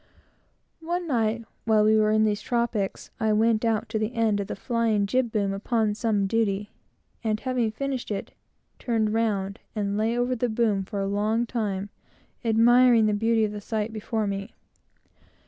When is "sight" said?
13.61-13.93